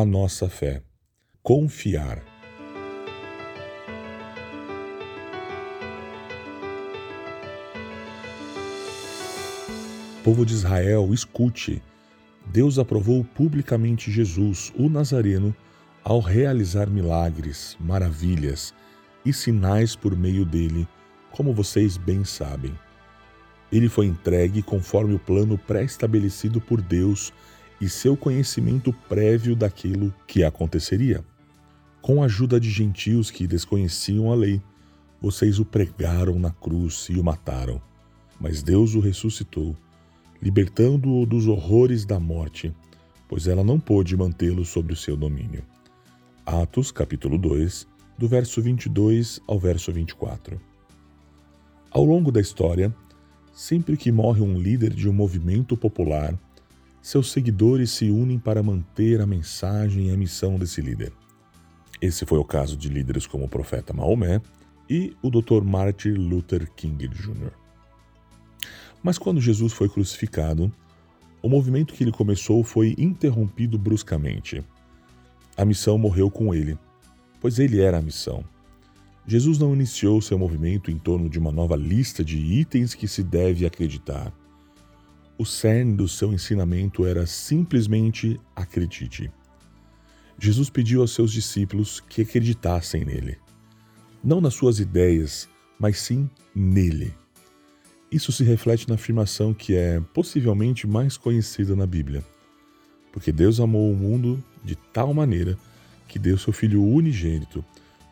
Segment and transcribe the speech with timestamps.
[0.00, 0.82] a nossa fé.
[1.42, 2.22] Confiar.
[10.24, 11.82] Povo de Israel, escute.
[12.46, 15.54] Deus aprovou publicamente Jesus, o Nazareno,
[16.02, 18.72] ao realizar milagres, maravilhas
[19.22, 20.88] e sinais por meio dele,
[21.30, 22.72] como vocês bem sabem.
[23.70, 27.30] Ele foi entregue conforme o plano pré-estabelecido por Deus
[27.80, 31.24] e seu conhecimento prévio daquilo que aconteceria.
[32.02, 34.60] Com a ajuda de gentios que desconheciam a lei,
[35.20, 37.80] vocês o pregaram na cruz e o mataram.
[38.38, 39.76] Mas Deus o ressuscitou,
[40.42, 42.74] libertando-o dos horrores da morte,
[43.28, 45.62] pois ela não pôde mantê-lo sob o seu domínio.
[46.44, 47.86] Atos, capítulo 2,
[48.18, 50.60] do verso 22 ao verso 24.
[51.90, 52.94] Ao longo da história,
[53.52, 56.38] sempre que morre um líder de um movimento popular,
[57.02, 61.12] seus seguidores se unem para manter a mensagem e a missão desse líder.
[62.00, 64.40] Esse foi o caso de líderes como o profeta Maomé
[64.88, 65.62] e o Dr.
[65.62, 67.52] Martin Luther King Jr.
[69.02, 70.72] Mas quando Jesus foi crucificado,
[71.42, 74.62] o movimento que ele começou foi interrompido bruscamente.
[75.56, 76.78] A missão morreu com ele,
[77.40, 78.44] pois ele era a missão.
[79.26, 83.22] Jesus não iniciou seu movimento em torno de uma nova lista de itens que se
[83.22, 84.32] deve acreditar.
[85.40, 89.32] O cerne do seu ensinamento era simplesmente acredite.
[90.38, 93.38] Jesus pediu aos seus discípulos que acreditassem nele.
[94.22, 97.14] Não nas suas ideias, mas sim nele.
[98.12, 102.22] Isso se reflete na afirmação que é possivelmente mais conhecida na Bíblia.
[103.10, 105.56] Porque Deus amou o mundo de tal maneira
[106.06, 107.64] que deu seu Filho unigênito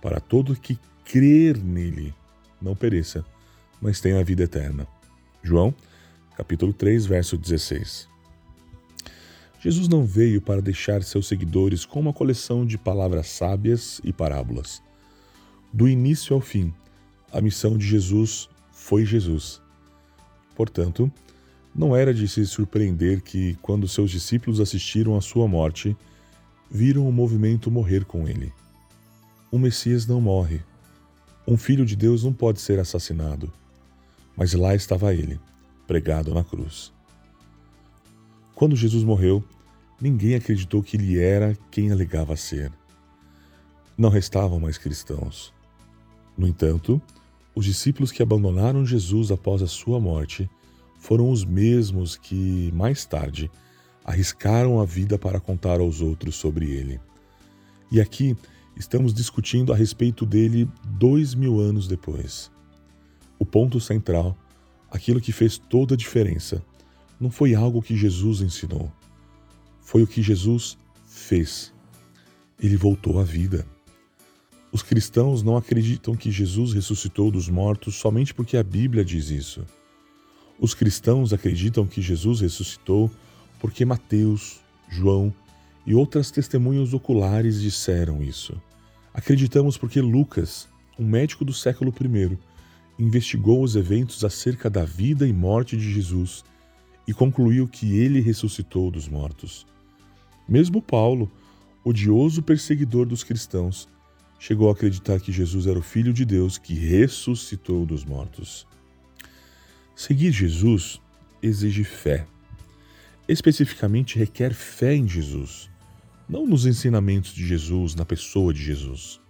[0.00, 2.14] para todo que crer nele
[2.62, 3.26] não pereça,
[3.82, 4.86] mas tenha a vida eterna.
[5.42, 5.74] João
[6.36, 8.08] capítulo 3, verso 16.
[9.58, 14.82] Jesus não veio para deixar seus seguidores com uma coleção de palavras sábias e parábolas.
[15.72, 16.72] Do início ao fim,
[17.32, 19.62] a missão de Jesus foi Jesus.
[20.54, 21.10] Portanto,
[21.74, 25.96] não era de se surpreender que, quando seus discípulos assistiram à sua morte,
[26.70, 28.52] viram o movimento morrer com ele.
[29.50, 30.60] O Messias não morre.
[31.48, 33.52] Um filho de Deus não pode ser assassinado.
[34.36, 35.40] Mas lá estava ele,
[35.86, 36.92] pregado na cruz.
[38.54, 39.44] Quando Jesus morreu,
[40.00, 42.72] ninguém acreditou que ele era quem alegava ser.
[43.96, 45.52] Não restavam mais cristãos.
[46.36, 47.00] No entanto,
[47.54, 50.48] os discípulos que abandonaram Jesus após a sua morte
[50.98, 53.50] foram os mesmos que, mais tarde,
[54.04, 57.00] arriscaram a vida para contar aos outros sobre ele.
[57.90, 58.36] E aqui
[58.76, 62.50] estamos discutindo a respeito dele dois mil anos depois.
[63.38, 64.36] O ponto central
[64.90, 66.62] aquilo que fez toda a diferença
[67.20, 68.92] não foi algo que Jesus ensinou,
[69.80, 70.76] foi o que Jesus
[71.06, 71.72] fez.
[72.60, 73.66] Ele voltou à vida.
[74.72, 79.64] Os cristãos não acreditam que Jesus ressuscitou dos mortos somente porque a Bíblia diz isso.
[80.58, 83.10] Os cristãos acreditam que Jesus ressuscitou
[83.58, 85.32] porque Mateus, João
[85.86, 88.60] e outras testemunhas oculares disseram isso.
[89.14, 92.38] Acreditamos porque Lucas, um médico do século I,
[92.98, 96.44] investigou os eventos acerca da vida e morte de Jesus
[97.06, 99.66] e concluiu que ele ressuscitou dos mortos.
[100.48, 101.30] Mesmo Paulo,
[101.84, 103.88] odioso perseguidor dos cristãos,
[104.38, 108.66] chegou a acreditar que Jesus era o Filho de Deus que ressuscitou dos mortos.
[109.94, 111.00] Seguir Jesus
[111.42, 112.26] exige fé.
[113.28, 115.68] Especificamente requer fé em Jesus,
[116.28, 119.20] não nos ensinamentos de Jesus, na pessoa de Jesus.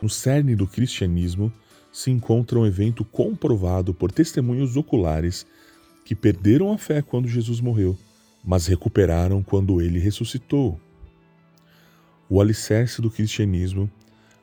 [0.00, 1.52] No cerne do cristianismo,
[1.98, 5.44] se encontra um evento comprovado por testemunhos oculares
[6.04, 7.98] que perderam a fé quando Jesus morreu,
[8.44, 10.80] mas recuperaram quando ele ressuscitou.
[12.30, 13.90] O alicerce do cristianismo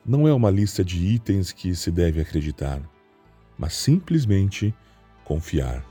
[0.04, 2.82] não é uma lista de itens que se deve acreditar,
[3.56, 4.74] mas simplesmente
[5.24, 5.82] confiar.